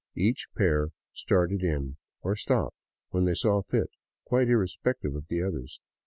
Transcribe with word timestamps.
Each 0.15 0.47
pair 0.57 0.87
started 1.13 1.61
in 1.61 1.97
or 2.23 2.35
stopped 2.35 2.75
when 3.11 3.25
they 3.25 3.35
saw 3.35 3.61
fit, 3.61 3.91
quite 4.25 4.47
irrespective 4.49 5.13
of 5.13 5.27
the 5.27 5.43
others. 5.43 5.79